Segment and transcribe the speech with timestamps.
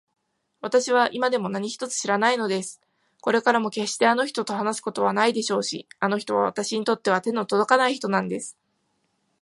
[0.61, 2.81] わたしは今でも何一つ知らないのです。
[3.21, 8.57] これからもけっしてあの人と話すことはないでしょうし、あの人はわたしにとっては手のとどかない人なんです。